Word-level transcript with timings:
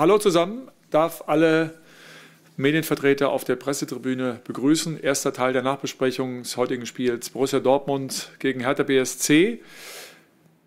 hallo 0.00 0.16
zusammen, 0.16 0.70
darf 0.88 1.24
alle 1.26 1.74
Medienvertreter 2.56 3.28
auf 3.28 3.44
der 3.44 3.56
Pressetribüne 3.56 4.40
begrüßen. 4.44 4.98
Erster 4.98 5.34
Teil 5.34 5.52
der 5.52 5.60
Nachbesprechung 5.60 6.42
des 6.42 6.56
heutigen 6.56 6.86
Spiels 6.86 7.28
Borussia 7.28 7.60
Dortmund 7.60 8.30
gegen 8.38 8.60
Hertha 8.60 8.82
BSC. 8.82 9.60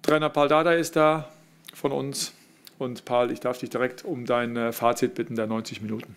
Trainer 0.04 0.29
Paul 0.29 0.49
Dada 0.49 0.73
ist 0.73 0.96
da 0.96 1.31
von 1.73 1.91
uns. 1.91 2.31
Und 2.77 3.05
Paul, 3.05 3.31
ich 3.31 3.39
darf 3.39 3.57
dich 3.57 3.71
direkt 3.71 4.05
um 4.05 4.27
dein 4.27 4.55
äh, 4.55 4.71
Fazit 4.71 5.15
bitten 5.15 5.36
der 5.36 5.47
90 5.47 5.81
Minuten. 5.81 6.15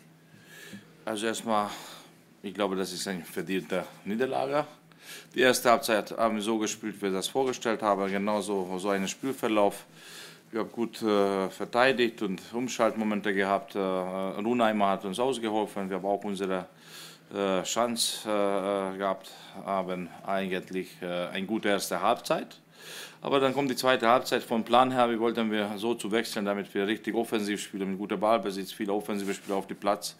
Also 1.06 1.26
erstmal, 1.26 1.70
ich 2.42 2.52
glaube, 2.52 2.76
das 2.76 2.92
ist 2.92 3.08
ein 3.08 3.24
verdienter 3.24 3.86
Niederlage. 4.04 4.66
Die 5.34 5.40
erste 5.40 5.70
Halbzeit 5.70 6.10
haben 6.18 6.34
wir 6.34 6.42
so 6.42 6.58
gespielt, 6.58 6.96
wie 6.98 7.02
wir 7.04 7.12
das 7.12 7.28
vorgestellt 7.28 7.80
haben. 7.80 8.10
Genauso 8.10 8.78
so 8.78 8.90
einen 8.90 9.08
Spielverlauf. 9.08 9.86
Wir 10.56 10.62
haben 10.62 10.72
gut 10.72 11.02
äh, 11.02 11.50
verteidigt 11.50 12.22
und 12.22 12.40
Umschaltmomente 12.54 13.34
gehabt. 13.34 13.74
Äh, 13.74 13.78
Runheimer 13.78 14.88
hat 14.88 15.04
uns 15.04 15.20
ausgeholfen. 15.20 15.90
Wir 15.90 15.98
haben 15.98 16.06
auch 16.06 16.24
unsere 16.24 16.64
äh, 17.30 17.62
Chance 17.62 18.26
äh, 18.26 18.96
gehabt, 18.96 19.30
haben 19.66 20.08
eigentlich 20.24 20.96
äh, 21.02 21.26
eine 21.26 21.44
gute 21.44 21.68
erste 21.68 22.00
Halbzeit. 22.00 22.58
Aber 23.20 23.38
dann 23.38 23.52
kommt 23.52 23.68
die 23.68 23.76
zweite 23.76 24.08
Halbzeit 24.08 24.42
vom 24.42 24.64
Plan 24.64 24.90
her. 24.92 25.10
Wir 25.10 25.20
wollten 25.20 25.50
wir 25.50 25.76
so 25.76 25.94
zu 25.94 26.10
wechseln, 26.10 26.46
damit 26.46 26.72
wir 26.74 26.86
richtig 26.86 27.14
offensiv 27.14 27.60
spielen, 27.60 27.90
mit 27.90 27.98
guter 27.98 28.16
Ballbesitz, 28.16 28.72
viele 28.72 28.94
offensive 28.94 29.34
Spieler 29.34 29.56
auf 29.56 29.66
dem 29.66 29.76
Platz 29.76 30.16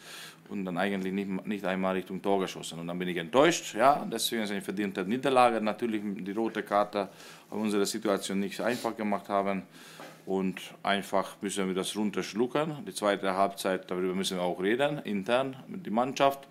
und 0.51 0.67
dann 0.67 0.77
eigentlich 0.77 1.15
nicht, 1.15 1.47
nicht 1.47 1.65
einmal 1.65 1.95
Richtung 1.95 2.21
Tor 2.21 2.41
geschossen. 2.41 2.79
Und 2.79 2.89
dann 2.89 2.99
bin 2.99 3.09
ich 3.09 3.17
enttäuscht. 3.17 3.75
Ja, 3.75 4.07
deswegen 4.13 4.43
ist 4.43 4.51
eine 4.51 4.61
verdiente 4.61 5.03
Niederlage. 5.03 5.63
Natürlich 5.63 6.03
die 6.05 6.33
rote 6.33 6.63
Karte, 6.63 7.09
aber 7.49 7.61
unsere 7.63 7.87
Situation 7.87 8.39
nicht 8.39 8.61
einfach 8.61 8.95
gemacht 8.95 9.31
haben 9.31 9.63
und 10.27 10.61
einfach 10.83 11.37
müssen 11.41 11.69
wir 11.69 11.75
das 11.75 11.97
runterschlucken. 11.97 12.85
Die 12.85 12.93
zweite 12.93 13.37
Halbzeit, 13.37 13.91
darüber 13.91 14.15
müssen 14.15 14.37
wir 14.37 14.43
auch 14.43 14.61
reden, 14.61 14.99
intern 14.99 15.57
mit 15.69 15.87
der 15.87 15.93
Mannschaft, 15.93 16.49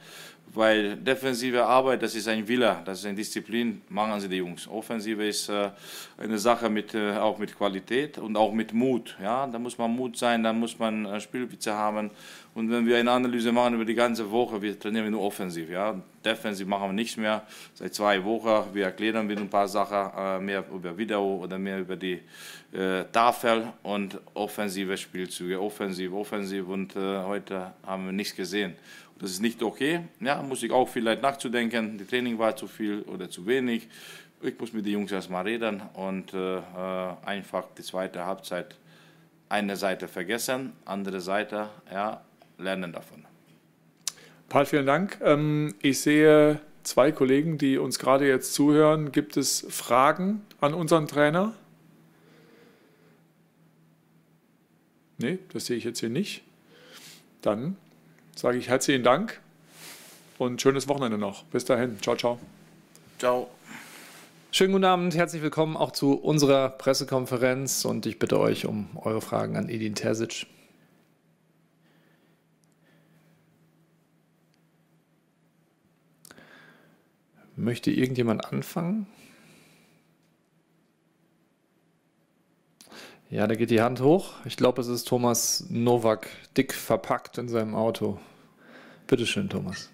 weil 0.54 0.96
defensive 0.96 1.66
Arbeit, 1.66 2.02
das 2.02 2.16
ist 2.16 2.28
ein 2.28 2.48
Wille, 2.48 2.78
das 2.86 3.00
ist 3.00 3.06
eine 3.06 3.16
Disziplin, 3.16 3.82
machen 3.90 4.20
sie 4.20 4.30
die 4.30 4.38
Jungs. 4.38 4.68
Offensive 4.68 5.26
ist 5.28 5.50
äh, 5.50 5.70
eine 6.18 6.38
Sache 6.38 6.70
mit, 6.70 6.94
äh, 6.94 7.18
auch 7.18 7.38
mit 7.38 7.58
Qualität 7.58 8.18
und 8.18 8.38
auch 8.38 8.54
mit 8.54 8.74
Mut. 8.74 9.18
Ja? 9.22 9.48
Da 9.48 9.60
muss 9.60 9.78
man 9.78 9.92
Mut 9.92 10.18
sein, 10.18 10.44
da 10.44 10.54
muss 10.54 10.80
man 10.80 11.06
äh, 11.06 11.20
Spielwitze 11.20 11.74
haben 11.74 12.12
und 12.56 12.72
wenn 12.72 12.86
wir 12.86 12.98
eine 12.98 13.12
Analyse 13.12 13.52
machen 13.52 13.74
über 13.74 13.84
die 13.84 13.96
ganze 13.96 14.32
Woche, 14.32 14.62
wir 14.62 14.80
trainieren 14.80 15.12
nur 15.12 15.24
offensiv. 15.24 15.70
Ja? 15.70 15.94
Defensiv 16.24 16.66
machen 16.66 16.88
wir 16.90 16.94
nichts 16.94 17.18
mehr 17.18 17.44
seit 17.74 17.94
zwei 17.94 18.24
Wochen. 18.24 18.74
Wir 18.74 18.86
erklären 18.86 19.28
wieder 19.28 19.42
ein 19.42 19.50
paar 19.50 19.68
Sachen, 19.68 20.18
äh, 20.18 20.40
mehr 20.40 20.64
über 20.74 20.98
Video 20.98 21.22
oder 21.44 21.60
mehr 21.60 21.80
über 21.80 21.98
die 21.98 22.22
äh, 22.72 23.04
Tafel 23.12 23.74
und 23.84 24.20
offensive 24.34 24.96
Spielzüge. 24.96 25.62
Offensiv, 25.62 26.14
offensiv 26.14 26.70
und 26.70 26.96
äh, 26.96 27.24
heute 27.24 27.74
haben 27.86 28.06
wir 28.06 28.14
nichts 28.14 28.34
gesehen. 28.34 28.76
Das 29.20 29.32
ist 29.32 29.42
nicht 29.42 29.64
okay. 29.64 30.02
Ja, 30.20 30.42
muss 30.42 30.62
ich 30.64 30.72
auch 30.72 30.90
vielleicht 30.90 31.22
nachzudenken. 31.22 31.98
Die 31.98 32.06
Training 32.06 32.38
war 32.38 32.56
zu 32.56 32.68
viel 32.68 33.02
oder 33.04 33.30
zu 33.30 33.46
wenig. 33.46 33.88
Ich 34.42 34.60
muss 34.60 34.74
mit 34.74 34.86
den 34.86 34.94
Jungs 34.94 35.12
erstmal 35.12 35.44
reden 35.44 35.82
und 35.94 36.34
äh, 36.34 36.58
äh, 36.58 36.62
einfach 37.26 37.66
die 37.78 37.82
zweite 37.82 38.26
Halbzeit 38.26 38.76
eine 39.48 39.78
Seite 39.78 40.08
vergessen, 40.08 40.74
andere 40.86 41.22
Seite, 41.22 41.70
ja, 41.92 42.22
lernen 42.58 42.92
davon. 42.92 43.24
Paul, 44.50 44.66
vielen 44.66 44.86
Dank. 44.86 45.18
Ähm, 45.22 45.76
ich 45.82 46.02
sehe 46.02 46.60
zwei 46.84 47.12
Kollegen, 47.12 47.58
die 47.58 47.78
uns 47.78 48.00
gerade 48.00 48.28
jetzt 48.28 48.54
zuhören. 48.54 49.12
Gibt 49.12 49.38
es 49.38 49.66
Fragen 49.70 50.42
an 50.60 50.74
unseren 50.74 51.08
Trainer? 51.08 51.54
Nee, 55.18 55.40
das 55.54 55.68
sehe 55.68 55.78
ich 55.78 55.86
jetzt 55.86 56.00
hier 56.00 56.10
nicht. 56.10 56.44
Dann 57.42 57.78
sage 58.36 58.58
ich 58.58 58.68
herzlichen 58.68 59.04
Dank 59.04 59.40
und 60.38 60.62
schönes 60.62 60.88
Wochenende 60.88 61.18
noch. 61.18 61.44
Bis 61.46 61.66
dahin. 61.66 62.00
Ciao, 62.02 62.16
ciao. 62.16 62.40
Ciao. 63.18 63.50
Schönen 64.52 64.74
guten 64.74 64.86
Abend, 64.86 65.16
herzlich 65.16 65.42
willkommen 65.42 65.76
auch 65.76 65.92
zu 65.92 66.14
unserer 66.14 66.70
Pressekonferenz 66.70 67.84
und 67.84 68.06
ich 68.06 68.20
bitte 68.20 68.40
euch 68.40 68.66
um 68.66 68.88
eure 68.96 69.22
Fragen 69.22 69.58
an 69.58 69.68
Edin 69.68 69.96
Terzic. 69.96 70.48
Möchte 77.58 77.92
irgendjemand 77.92 78.46
anfangen? 78.52 79.08
Ja, 83.30 83.48
da 83.48 83.56
geht 83.56 83.72
die 83.72 83.82
Hand 83.82 84.02
hoch. 84.02 84.34
Ich 84.46 84.56
glaube, 84.56 84.82
es 84.82 84.88
ist 84.88 85.08
Thomas 85.08 85.66
Nowak, 85.70 86.30
dick 86.56 86.74
verpackt 86.74 87.38
in 87.40 87.50
seinem 87.50 87.74
Auto. 87.74 88.20
Bitte 89.08 89.26
schön, 89.26 89.50
Thomas. 89.50 89.90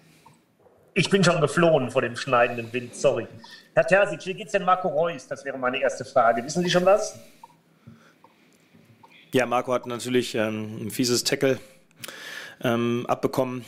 Ich 0.94 1.08
bin 1.08 1.24
schon 1.24 1.40
geflohen 1.40 1.90
vor 1.90 2.02
dem 2.02 2.16
schneidenden 2.16 2.70
Wind, 2.74 2.94
sorry. 2.94 3.26
Herr 3.74 3.86
Terzic, 3.86 4.26
wie 4.26 4.34
geht's 4.34 4.52
denn 4.52 4.64
Marco 4.64 4.88
Reus? 4.88 5.26
Das 5.26 5.44
wäre 5.46 5.56
meine 5.56 5.80
erste 5.80 6.04
Frage. 6.04 6.44
Wissen 6.44 6.62
Sie 6.62 6.68
schon 6.68 6.84
was? 6.84 7.18
Ja, 9.32 9.46
Marco 9.46 9.72
hat 9.72 9.86
natürlich 9.86 10.34
ähm, 10.34 10.86
ein 10.86 10.90
fieses 10.90 11.24
Tackle 11.24 11.58
ähm, 12.62 13.06
abbekommen 13.08 13.64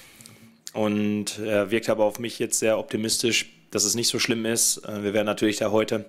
und 0.75 1.39
er 1.39 1.71
wirkt 1.71 1.89
aber 1.89 2.05
auf 2.05 2.19
mich 2.19 2.39
jetzt 2.39 2.59
sehr 2.59 2.79
optimistisch 2.79 3.54
dass 3.75 3.85
es 3.85 3.95
nicht 3.95 4.09
so 4.09 4.19
schlimm 4.19 4.47
ist. 4.47 4.79
Äh, 4.85 5.03
wir 5.03 5.15
werden 5.15 5.27
natürlich 5.27 5.57
da 5.57 5.71
heute 5.71 6.05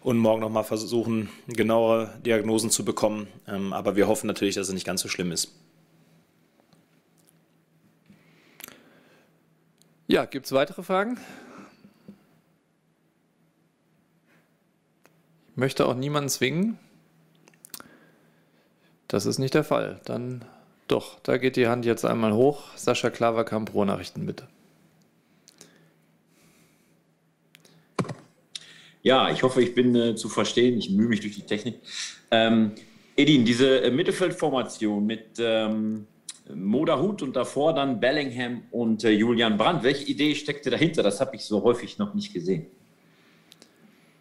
und 0.00 0.16
morgen 0.16 0.40
nochmal 0.40 0.64
versuchen, 0.64 1.28
genauere 1.46 2.10
Diagnosen 2.24 2.70
zu 2.70 2.84
bekommen. 2.84 3.28
Ähm, 3.46 3.72
aber 3.72 3.96
wir 3.96 4.08
hoffen 4.08 4.26
natürlich, 4.26 4.54
dass 4.54 4.68
es 4.68 4.74
nicht 4.74 4.86
ganz 4.86 5.02
so 5.02 5.08
schlimm 5.08 5.30
ist. 5.30 5.52
Ja, 10.06 10.24
gibt 10.24 10.46
es 10.46 10.52
weitere 10.52 10.82
Fragen? 10.82 11.18
Ich 15.50 15.56
möchte 15.56 15.86
auch 15.86 15.94
niemanden 15.94 16.30
zwingen. 16.30 16.78
Das 19.06 19.26
ist 19.26 19.38
nicht 19.38 19.52
der 19.52 19.64
Fall. 19.64 20.00
Dann 20.04 20.44
doch, 20.88 21.20
da 21.20 21.36
geht 21.36 21.56
die 21.56 21.68
Hand 21.68 21.84
jetzt 21.84 22.04
einmal 22.04 22.32
hoch. 22.32 22.62
Sascha 22.76 23.10
Klaverkamp, 23.10 23.70
Pro-Nachrichten 23.70 24.26
bitte. 24.26 24.48
Ja, 29.02 29.30
ich 29.30 29.42
hoffe, 29.42 29.62
ich 29.62 29.74
bin 29.74 29.94
äh, 29.94 30.14
zu 30.14 30.28
verstehen. 30.28 30.78
Ich 30.78 30.90
mühe 30.90 31.08
mich 31.08 31.20
durch 31.20 31.34
die 31.34 31.42
Technik. 31.42 31.80
Ähm, 32.30 32.72
Edin, 33.16 33.44
diese 33.44 33.82
äh, 33.82 33.90
Mittelfeldformation 33.90 35.04
mit 35.04 35.38
ähm, 35.38 36.06
Moda 36.54 37.00
Hut 37.00 37.22
und 37.22 37.34
davor 37.34 37.74
dann 37.74 38.00
Bellingham 38.00 38.62
und 38.70 39.04
äh, 39.04 39.10
Julian 39.10 39.56
Brandt. 39.56 39.82
Welche 39.82 40.04
Idee 40.04 40.34
steckte 40.34 40.70
dahinter? 40.70 41.02
Das 41.02 41.20
habe 41.20 41.36
ich 41.36 41.44
so 41.44 41.62
häufig 41.62 41.98
noch 41.98 42.14
nicht 42.14 42.32
gesehen. 42.32 42.66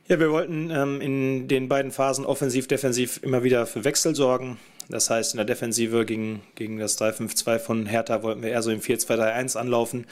Ja, 0.08 0.20
wir 0.20 0.32
wollten 0.32 0.72
ähm, 0.72 1.00
in 1.00 1.48
den 1.48 1.70
beiden 1.70 1.92
Phasen 1.92 2.26
offensiv-defensiv 2.26 3.22
immer 3.24 3.44
wieder 3.44 3.66
für 3.66 3.86
Wechsel 3.86 4.16
sorgen. 4.16 4.58
Das 4.90 5.10
heißt, 5.10 5.34
in 5.34 5.38
der 5.38 5.46
Defensive 5.46 6.06
gegen, 6.06 6.42
gegen 6.56 6.78
das 6.78 7.00
3-5-2 7.00 7.60
von 7.60 7.86
Hertha 7.86 8.24
wollten 8.24 8.42
wir 8.42 8.50
eher 8.50 8.62
so 8.62 8.72
im 8.72 8.82
4-2-3-1 8.82 9.58
anlaufen, 9.58 10.06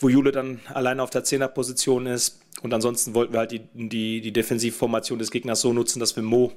wo 0.00 0.08
Jule 0.08 0.32
dann 0.32 0.60
alleine 0.72 1.02
auf 1.02 1.10
der 1.10 1.22
Zehnerposition 1.22 2.06
ist. 2.06 2.40
Und 2.62 2.72
ansonsten 2.72 3.14
wollten 3.14 3.32
wir 3.32 3.40
halt 3.40 3.52
die, 3.52 3.60
die, 3.74 4.20
die 4.20 4.32
Defensivformation 4.32 5.18
des 5.18 5.30
Gegners 5.30 5.60
so 5.60 5.72
nutzen, 5.72 6.00
dass 6.00 6.16
wir 6.16 6.22
Mo 6.22 6.52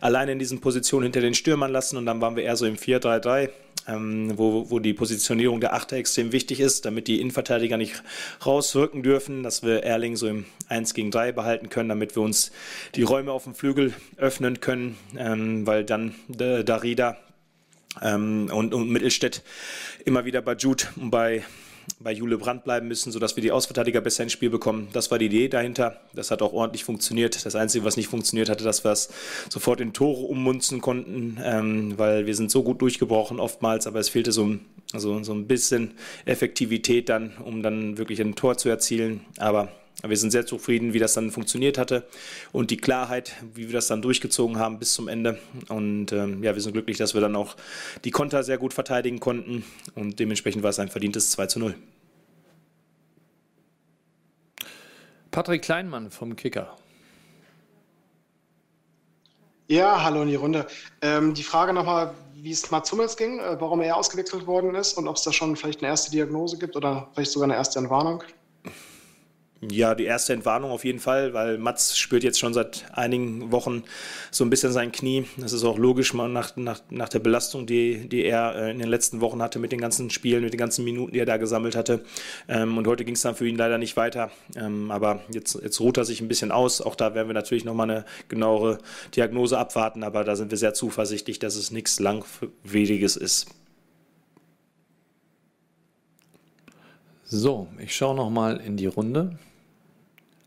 alleine 0.00 0.32
in 0.32 0.38
diesen 0.38 0.60
Positionen 0.60 1.04
hinter 1.04 1.20
den 1.20 1.34
Stürmern 1.34 1.70
lassen. 1.70 1.96
Und 1.96 2.06
dann 2.06 2.20
waren 2.20 2.36
wir 2.36 2.42
eher 2.42 2.56
so 2.56 2.66
im 2.66 2.76
4-3-3, 2.76 3.50
ähm, 3.86 4.32
wo, 4.36 4.70
wo 4.70 4.78
die 4.78 4.94
Positionierung 4.94 5.60
der 5.60 5.74
Achter 5.74 5.96
extrem 5.96 6.32
wichtig 6.32 6.58
ist, 6.58 6.84
damit 6.84 7.06
die 7.06 7.20
Innenverteidiger 7.20 7.76
nicht 7.76 8.02
rauswirken 8.44 9.02
dürfen, 9.02 9.42
dass 9.42 9.62
wir 9.62 9.84
Erling 9.84 10.16
so 10.16 10.26
im 10.26 10.46
1 10.68 10.94
gegen 10.94 11.10
3 11.10 11.32
behalten 11.32 11.68
können, 11.68 11.90
damit 11.90 12.16
wir 12.16 12.22
uns 12.22 12.50
die 12.94 13.02
Räume 13.02 13.30
auf 13.30 13.44
dem 13.44 13.54
Flügel 13.54 13.92
öffnen 14.16 14.60
können, 14.60 14.98
ähm, 15.16 15.66
weil 15.66 15.84
dann 15.84 16.14
äh, 16.40 16.64
Darida 16.64 17.18
ähm, 18.00 18.50
und, 18.52 18.74
und 18.74 18.90
Mittelstädt 18.90 19.42
immer 20.04 20.24
wieder 20.24 20.42
bei 20.42 20.54
Jude 20.54 20.84
und 20.96 21.10
bei 21.10 21.44
bei 22.00 22.12
Jule 22.12 22.38
Brandt 22.38 22.64
bleiben 22.64 22.88
müssen, 22.88 23.12
sodass 23.12 23.36
wir 23.36 23.42
die 23.42 23.52
Ausverteidiger 23.52 24.00
besser 24.00 24.22
ins 24.22 24.32
Spiel 24.32 24.50
bekommen. 24.50 24.88
Das 24.92 25.10
war 25.10 25.18
die 25.18 25.26
Idee 25.26 25.48
dahinter. 25.48 26.00
Das 26.14 26.30
hat 26.30 26.42
auch 26.42 26.52
ordentlich 26.52 26.84
funktioniert. 26.84 27.44
Das 27.44 27.54
Einzige, 27.54 27.84
was 27.84 27.96
nicht 27.96 28.08
funktioniert 28.08 28.48
hatte, 28.48 28.64
dass 28.64 28.84
wir 28.84 28.92
es 28.92 29.10
sofort 29.48 29.80
in 29.80 29.92
Tore 29.92 30.22
ummunzen 30.22 30.80
konnten, 30.80 31.38
ähm, 31.42 31.98
weil 31.98 32.26
wir 32.26 32.34
sind 32.34 32.50
so 32.50 32.62
gut 32.62 32.80
durchgebrochen 32.82 33.40
oftmals, 33.40 33.86
aber 33.86 34.00
es 34.00 34.08
fehlte 34.08 34.32
so, 34.32 34.56
also, 34.92 35.22
so 35.22 35.32
ein 35.32 35.46
bisschen 35.46 35.92
Effektivität 36.24 37.08
dann, 37.08 37.32
um 37.44 37.62
dann 37.62 37.98
wirklich 37.98 38.20
ein 38.20 38.34
Tor 38.34 38.58
zu 38.58 38.68
erzielen. 38.68 39.20
Aber 39.38 39.72
wir 40.04 40.16
sind 40.16 40.30
sehr 40.30 40.46
zufrieden, 40.46 40.94
wie 40.94 40.98
das 40.98 41.14
dann 41.14 41.30
funktioniert 41.30 41.78
hatte 41.78 42.06
und 42.50 42.70
die 42.70 42.76
Klarheit, 42.76 43.36
wie 43.54 43.68
wir 43.68 43.74
das 43.74 43.86
dann 43.86 44.02
durchgezogen 44.02 44.58
haben 44.58 44.78
bis 44.78 44.94
zum 44.94 45.08
Ende. 45.08 45.38
Und 45.68 46.12
ähm, 46.12 46.42
ja, 46.42 46.54
wir 46.54 46.62
sind 46.62 46.72
glücklich, 46.72 46.98
dass 46.98 47.14
wir 47.14 47.20
dann 47.20 47.36
auch 47.36 47.56
die 48.04 48.10
Konter 48.10 48.42
sehr 48.42 48.58
gut 48.58 48.74
verteidigen 48.74 49.20
konnten 49.20 49.64
und 49.94 50.18
dementsprechend 50.18 50.62
war 50.62 50.70
es 50.70 50.78
ein 50.78 50.88
verdientes 50.88 51.30
2 51.30 51.46
zu 51.46 51.58
0. 51.60 51.74
Patrick 55.30 55.62
Kleinmann 55.62 56.10
vom 56.10 56.36
Kicker. 56.36 56.76
Ja, 59.68 60.02
hallo 60.02 60.20
in 60.22 60.28
die 60.28 60.34
Runde. 60.34 60.66
Ähm, 61.00 61.32
die 61.32 61.42
Frage 61.42 61.72
nochmal, 61.72 62.12
wie 62.34 62.50
es 62.50 62.70
Mats 62.70 62.92
Hummels 62.92 63.16
ging, 63.16 63.38
äh, 63.38 63.58
warum 63.58 63.80
er 63.80 63.96
ausgewechselt 63.96 64.46
worden 64.46 64.74
ist 64.74 64.98
und 64.98 65.08
ob 65.08 65.16
es 65.16 65.22
da 65.22 65.32
schon 65.32 65.56
vielleicht 65.56 65.80
eine 65.80 65.88
erste 65.88 66.10
Diagnose 66.10 66.58
gibt 66.58 66.76
oder 66.76 67.08
vielleicht 67.14 67.30
sogar 67.30 67.44
eine 67.44 67.54
erste 67.54 67.78
Entwarnung? 67.78 68.22
Ja, 69.70 69.94
die 69.94 70.06
erste 70.06 70.32
Entwarnung 70.32 70.72
auf 70.72 70.84
jeden 70.84 70.98
Fall, 70.98 71.34
weil 71.34 71.56
Mats 71.56 71.96
spürt 71.96 72.24
jetzt 72.24 72.40
schon 72.40 72.52
seit 72.52 72.84
einigen 72.92 73.52
Wochen 73.52 73.84
so 74.32 74.42
ein 74.42 74.50
bisschen 74.50 74.72
sein 74.72 74.90
Knie. 74.90 75.26
Das 75.36 75.52
ist 75.52 75.62
auch 75.62 75.78
logisch 75.78 76.14
nach, 76.14 76.56
nach, 76.56 76.80
nach 76.90 77.08
der 77.08 77.20
Belastung, 77.20 77.64
die, 77.64 78.08
die 78.08 78.24
er 78.24 78.56
äh, 78.56 78.70
in 78.72 78.80
den 78.80 78.88
letzten 78.88 79.20
Wochen 79.20 79.40
hatte 79.40 79.60
mit 79.60 79.70
den 79.70 79.80
ganzen 79.80 80.10
Spielen, 80.10 80.42
mit 80.42 80.52
den 80.52 80.58
ganzen 80.58 80.84
Minuten, 80.84 81.12
die 81.12 81.20
er 81.20 81.26
da 81.26 81.36
gesammelt 81.36 81.76
hatte. 81.76 82.02
Ähm, 82.48 82.76
und 82.76 82.88
heute 82.88 83.04
ging 83.04 83.14
es 83.14 83.22
dann 83.22 83.36
für 83.36 83.46
ihn 83.46 83.54
leider 83.54 83.78
nicht 83.78 83.96
weiter. 83.96 84.32
Ähm, 84.56 84.90
aber 84.90 85.20
jetzt, 85.30 85.56
jetzt 85.62 85.78
ruht 85.78 85.96
er 85.96 86.04
sich 86.04 86.20
ein 86.20 86.26
bisschen 86.26 86.50
aus. 86.50 86.80
Auch 86.80 86.96
da 86.96 87.14
werden 87.14 87.28
wir 87.28 87.34
natürlich 87.34 87.64
nochmal 87.64 87.88
eine 87.88 88.04
genauere 88.28 88.78
Diagnose 89.14 89.56
abwarten. 89.56 90.02
Aber 90.02 90.24
da 90.24 90.34
sind 90.34 90.50
wir 90.50 90.58
sehr 90.58 90.74
zuversichtlich, 90.74 91.38
dass 91.38 91.54
es 91.54 91.70
nichts 91.70 92.00
Langwieriges 92.00 93.14
ist. 93.14 93.46
So, 97.26 97.68
ich 97.78 97.94
schaue 97.94 98.16
nochmal 98.16 98.56
in 98.56 98.76
die 98.76 98.86
Runde 98.86 99.38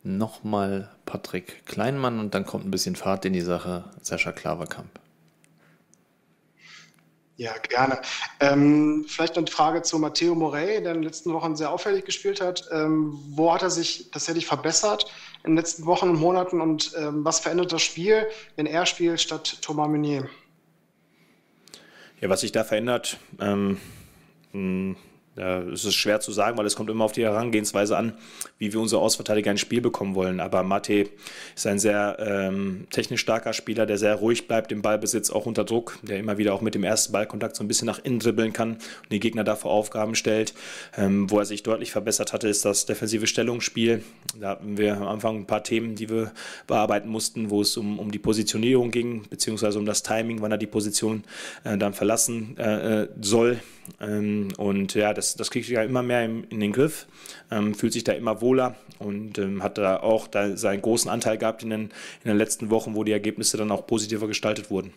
nochmal 0.06 0.92
Patrick 1.06 1.66
Kleinmann 1.66 2.20
und 2.20 2.34
dann 2.34 2.46
kommt 2.46 2.66
ein 2.66 2.72
bisschen 2.72 2.96
Fahrt 2.96 3.26
in 3.26 3.34
die 3.34 3.42
Sache, 3.42 3.86
Sascha 4.02 4.32
Klaverkamp. 4.32 5.00
Ja, 7.38 7.54
gerne. 7.58 8.00
Ähm, 8.40 9.06
vielleicht 9.10 9.38
eine 9.38 9.48
Frage 9.48 9.82
zu 9.82 10.00
Matteo 10.00 10.36
Morey, 10.36 10.82
der 10.82 10.94
in 10.94 11.00
den 11.00 11.04
letzten 11.04 11.34
Wochen 11.34 11.58
sehr 11.58 11.70
auffällig 11.70 12.06
gespielt 12.06 12.40
hat. 12.40 12.64
Ähm, 12.72 13.20
wo 13.32 13.54
hat 13.54 13.62
er 13.62 13.70
sich 13.70 14.10
tatsächlich 14.12 14.46
verbessert 14.46 15.12
in 15.44 15.52
den 15.52 15.58
letzten 15.58 15.86
Wochen 15.86 16.10
und 16.10 16.20
Monaten 16.20 16.62
und 16.62 16.94
ähm, 16.98 17.26
was 17.26 17.42
verändert 17.42 17.74
das 17.74 17.82
Spiel, 17.82 18.26
wenn 18.56 18.68
er 18.68 18.86
spielt 18.86 19.20
statt 19.20 19.58
Thomas 19.62 19.90
Meunier? 19.90 20.30
Ja, 22.22 22.30
was 22.30 22.40
sich 22.40 22.54
da 22.54 22.64
verändert, 22.64 23.18
ähm, 23.42 23.80
ja, 24.54 24.96
es 25.36 25.84
ist 25.84 25.96
schwer 25.96 26.22
zu 26.22 26.32
sagen, 26.32 26.58
weil 26.58 26.66
es 26.66 26.76
kommt 26.76 26.90
immer 26.90 27.04
auf 27.04 27.12
die 27.12 27.24
Herangehensweise 27.24 27.98
an, 27.98 28.14
wie 28.58 28.72
wir 28.72 28.80
unsere 28.80 29.02
Ausverteidiger 29.02 29.52
ins 29.52 29.60
Spiel 29.60 29.82
bekommen 29.82 30.16
wollen. 30.16 30.40
Aber 30.40 30.64
Mate 30.64 31.10
ist 31.56 31.68
ein 31.68 31.80
sehr 31.80 32.18
ähm, 32.20 32.88
technisch 32.90 33.22
starker 33.22 33.52
Spieler, 33.52 33.86
der 33.86 33.98
sehr 33.98 34.16
ruhig 34.16 34.48
bleibt 34.48 34.72
im 34.72 34.82
Ballbesitz, 34.82 35.30
auch 35.32 35.46
unter 35.46 35.66
Druck, 35.66 36.00
der 36.04 36.20
immer 36.20 36.38
wieder 36.38 36.54
auch 36.54 36.62
mit 36.62 36.74
dem 36.74 36.84
ersten 36.84 37.12
Ballkontakt 37.12 37.56
so 37.56 37.64
ein 37.64 37.68
bisschen 37.68 37.86
nach 37.86 38.00
innen 38.04 38.20
dribbeln 38.20 38.54
kann 38.54 38.74
und 38.74 39.12
die 39.12 39.20
Gegner 39.20 39.44
dafür 39.44 39.72
Aufgaben 39.72 40.16
stellt. 40.16 40.54
Ähm, 40.98 41.30
wo 41.30 41.40
er 41.40 41.46
sich 41.46 41.64
deutlich 41.64 41.92
verbessert 41.92 42.32
hatte, 42.32 42.48
ist 42.48 42.64
das 42.64 42.86
defensive 42.86 43.28
Stellungsspiel. 43.28 44.04
Da 44.40 44.50
hatten 44.50 44.78
wir 44.78 44.96
am 44.96 45.08
Anfang 45.08 45.40
ein 45.40 45.48
paar 45.48 45.64
Themen, 45.64 45.96
die 45.96 46.10
wir 46.10 46.32
bearbeiten 46.68 47.10
mussten, 47.10 47.50
wo 47.50 47.62
es 47.62 47.76
um, 47.76 48.00
um 48.00 48.12
die 48.12 48.20
Positionierung 48.20 48.92
ging, 48.92 49.24
beziehungsweise 49.30 49.80
um 49.80 49.86
das 49.86 50.04
Timing, 50.04 50.42
wann 50.42 50.52
er 50.52 50.58
die 50.58 50.68
Position 50.68 51.24
äh, 51.66 51.78
dann 51.78 51.94
verlassen 51.94 52.56
äh, 52.58 53.02
äh 53.04 53.08
soll. 53.22 53.60
Ähm, 54.00 54.50
und 54.58 54.94
ja, 54.94 55.14
das, 55.14 55.25
das 55.34 55.50
kriegt 55.50 55.70
er 55.70 55.84
immer 55.84 56.04
mehr 56.04 56.24
in, 56.24 56.44
in 56.46 56.60
den 56.60 56.72
Griff, 56.72 57.08
ähm, 57.50 57.74
fühlt 57.74 57.94
sich 57.94 58.04
da 58.04 58.14
immer 58.14 58.42
wohler 58.42 58.76
und 59.00 59.38
ähm, 59.40 59.64
hat 59.64 59.78
da 59.78 59.98
auch 59.98 60.28
da 60.28 60.56
seinen 60.56 60.82
großen 60.82 61.10
Anteil 61.10 61.38
gehabt 61.38 61.64
in 61.64 61.72
den, 61.72 61.82
in 62.24 62.30
den 62.30 62.38
letzten 62.38 62.70
Wochen, 62.70 62.96
wo 62.96 63.04
die 63.04 63.12
Ergebnisse 63.12 63.58
dann 63.58 63.72
auch 63.72 63.88
positiver 63.88 64.28
gestaltet 64.28 64.70
wurden. 64.70 64.94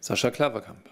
Sascha 0.00 0.30
Klaverkamp. 0.30 0.88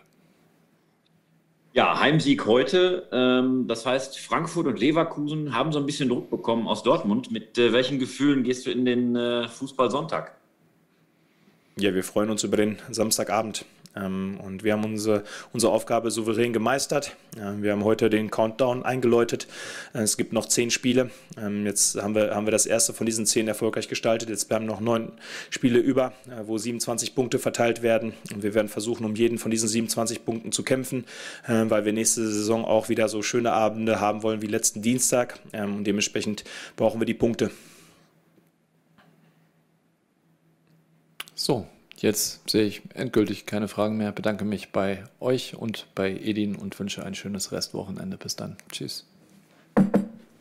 Ja, 1.73 2.01
Heimsieg 2.01 2.45
heute. 2.47 3.09
Ähm, 3.13 3.67
das 3.69 3.87
heißt, 3.87 4.19
Frankfurt 4.19 4.67
und 4.67 4.81
Leverkusen 4.81 5.55
haben 5.55 5.73
so 5.73 5.79
ein 5.79 5.87
bisschen 5.87 6.09
Druck 6.09 6.31
bekommen 6.31 6.67
aus 6.67 6.83
Dortmund. 6.83 7.31
Mit 7.31 7.57
äh, 7.57 7.73
welchen 7.73 7.99
Gefühlen 7.99 8.43
gehst 8.43 8.67
du 8.67 8.71
in 8.71 8.85
den 8.85 9.15
äh, 9.15 9.49
Fußballsonntag? 9.49 10.35
Ja, 11.77 11.95
wir 11.95 12.03
freuen 12.03 12.31
uns 12.31 12.43
über 12.43 12.57
den 12.57 12.79
Samstagabend. 12.91 13.65
Ähm, 13.99 14.39
und 14.43 14.65
wir 14.65 14.73
haben 14.73 14.85
unsere, 14.85 15.25
unsere 15.53 15.73
Aufgabe 15.73 16.11
souverän 16.11 16.53
gemeistert. 16.53 17.17
Wir 17.59 17.73
haben 17.73 17.85
heute 17.85 18.11
den 18.11 18.31
Countdown 18.31 18.83
eingeläutet. 18.83 19.47
Äh, 19.95 20.01
es 20.01 20.17
gibt 20.17 20.33
noch 20.33 20.47
zehn 20.47 20.71
Spiele. 20.71 21.11
Ähm, 21.37 21.67
jetzt 21.67 22.01
haben 22.01 22.15
wir, 22.15 22.35
haben 22.35 22.47
wir 22.47 22.51
das 22.51 22.67
erste 22.67 22.93
von 22.93 23.07
diesen 23.07 23.27
zehn 23.27 23.49
erfolgreich 23.49 23.89
gestaltet. 23.89 24.29
Jetzt 24.29 24.49
bleiben 24.49 24.67
noch 24.67 24.81
neun 24.81 25.13
Spiele 25.51 25.79
über, 25.79 26.13
äh, 26.27 26.47
wo 26.47 26.59
27 26.59 27.15
Punkte 27.15 27.39
verteilt 27.39 27.83
werden. 27.83 28.13
Und 28.33 28.43
wir 28.43 28.55
werden 28.55 28.69
versuchen, 28.69 29.05
um 29.05 29.15
jeden 29.15 29.39
von 29.39 29.51
diesen 29.51 29.69
27 29.69 30.25
Punkten 30.25 30.53
zu 30.53 30.63
kämpfen, 30.63 31.05
äh, 31.47 31.65
weil 31.69 31.85
wir 31.85 31.93
nächste 31.93 32.27
Saison 32.27 32.65
auch 32.65 32.89
wieder 32.89 33.09
so 33.09 33.23
schöne 33.23 33.53
Abende 33.53 34.01
haben 34.01 34.23
wollen 34.23 34.43
wie 34.43 34.47
letzten 34.47 34.83
Dienstag. 34.83 35.39
Ähm, 35.53 35.77
und 35.77 35.85
dementsprechend 35.85 36.45
brauchen 36.77 37.01
wir 37.01 37.07
die 37.07 37.15
Punkte. 37.15 37.51
So, 41.35 41.67
Jetzt 42.01 42.49
sehe 42.49 42.65
ich 42.65 42.83
endgültig 42.95 43.45
keine 43.45 43.67
Fragen 43.67 43.97
mehr. 43.97 44.13
Bedanke 44.13 44.45
mich 44.45 44.71
bei 44.71 45.03
euch 45.19 45.57
und 45.57 45.87
bei 45.97 46.13
Edin 46.13 46.55
und 46.55 46.79
wünsche 46.79 47.05
ein 47.05 47.17
schönes 47.17 47.51
Restwochenende. 47.51 48.17
Bis 48.17 48.37
dann. 48.37 48.57
Tschüss. 48.71 49.05